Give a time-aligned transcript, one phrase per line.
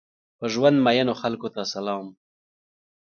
[0.37, 2.05] په ژوند مئینو خلکو ته سلام!